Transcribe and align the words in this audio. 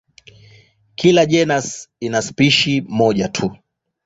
Kila 0.95 1.25
jenasi 1.25 1.87
ina 1.99 2.21
spishi 2.21 2.81
moja 2.81 3.27
tu. 3.27 3.57